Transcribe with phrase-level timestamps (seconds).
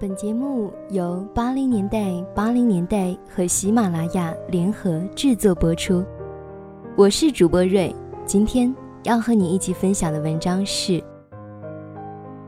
[0.00, 6.02] 本节目由八零年代八零年代和喜马拉雅联合制作播出。
[6.96, 7.94] 我是主播瑞，
[8.24, 11.04] 今天要和你一起分享的文章是：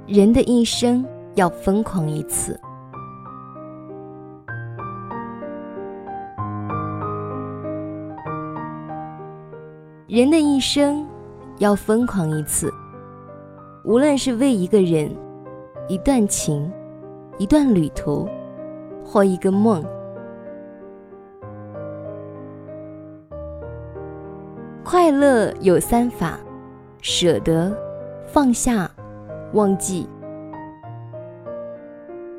[0.07, 1.05] 人的一生
[1.35, 2.59] 要疯狂一次。
[10.09, 11.07] 人的一生
[11.59, 12.73] 要疯狂一次，
[13.85, 15.15] 无论是为一个人、
[15.87, 16.73] 一段情、
[17.39, 18.29] 一段旅途，
[19.05, 19.85] 或一个梦。
[24.85, 26.39] 快乐有三法：
[27.01, 27.77] 舍得、
[28.27, 28.91] 放下、
[29.53, 30.09] 忘记。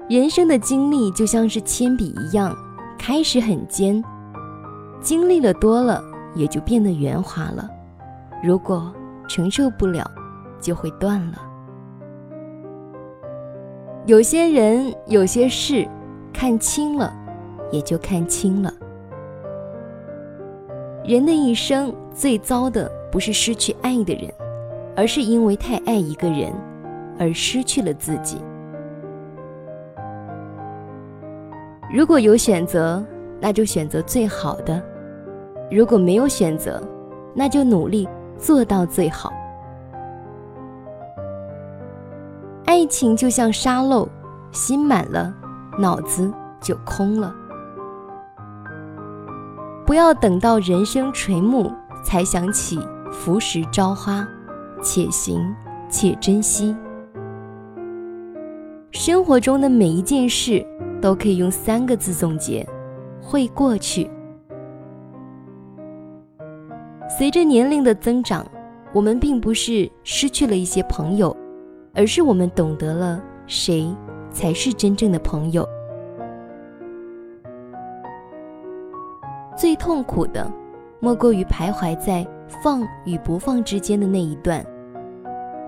[0.09, 2.55] 人生的经历就像是铅笔一样，
[2.97, 4.03] 开始很尖，
[5.01, 6.03] 经历了多了。
[6.35, 7.69] 也就变得圆滑了。
[8.41, 8.91] 如果
[9.27, 10.03] 承受不了，
[10.59, 11.37] 就会断了。
[14.05, 15.87] 有些人，有些事，
[16.33, 17.13] 看清了，
[17.71, 18.73] 也就看清了。
[21.05, 24.29] 人的一生最糟的不是失去爱的人，
[24.93, 26.51] 而是因为太爱一个人
[27.17, 28.41] 而失去了自己。
[31.89, 33.01] 如果有选择，
[33.39, 34.83] 那就选择最好的。
[35.71, 36.85] 如果没有选择，
[37.33, 38.05] 那就努力
[38.37, 39.31] 做到最好。
[42.73, 44.09] 爱情就像沙漏，
[44.51, 45.31] 心满了，
[45.77, 47.31] 脑子就空了。
[49.85, 51.71] 不要等到人生垂暮
[52.03, 52.79] 才想起
[53.11, 54.27] 浮石朝花，
[54.81, 55.39] 且行
[55.87, 56.75] 且珍惜。
[58.89, 60.65] 生活中的每一件事
[60.99, 62.67] 都可以用三个字总结：
[63.21, 64.09] 会过去。
[67.19, 68.43] 随着年龄的增长，
[68.91, 71.37] 我们并不是失去了一些朋友，
[71.93, 73.87] 而是我们懂得了谁
[74.31, 75.67] 才是真正的朋友。
[79.55, 80.51] 最痛苦的，
[80.99, 84.65] 莫过于徘徊在放与不放之间的那一段。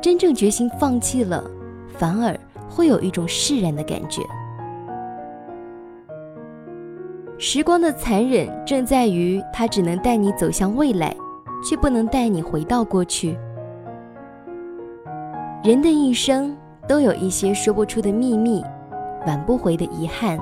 [0.01, 1.43] 真正决心放弃了，
[1.89, 2.35] 反而
[2.67, 4.21] 会有一种释然的感觉。
[7.37, 11.15] 时光的残忍，正在于它只能带你走向未来。
[11.63, 13.35] 却不能带你回到过去。
[15.65, 16.55] 人的一生
[16.87, 18.63] 都有一些说不出的秘密，
[19.25, 20.37] 挽不回的遗憾，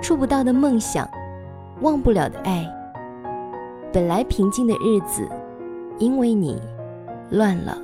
[0.00, 1.10] 触不到的梦想，
[1.80, 2.64] 忘不了的爱。
[3.92, 5.28] 本来平静的日子，
[5.98, 6.62] 因为你，
[7.30, 7.76] 乱了。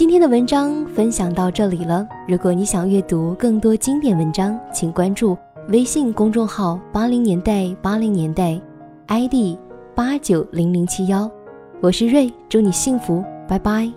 [0.00, 2.08] 今天的文章分享到这里了。
[2.26, 5.36] 如果你想阅读更多经典文章，请关注
[5.68, 8.58] 微信公众号“八零年代八零年代
[9.08, 9.58] ”，ID
[9.94, 11.30] 八九零零七幺。
[11.82, 13.92] 我是瑞，祝你幸福，拜拜。